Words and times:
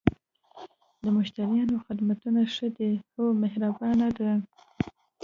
د 1.03 1.03
مشتریانو 1.17 1.83
خدمتونه 1.85 2.39
یی 2.43 2.49
ښه 2.55 2.67
ده؟ 2.77 2.89
هو، 3.13 3.25
مهربانه 3.41 4.07
دي 4.17 4.31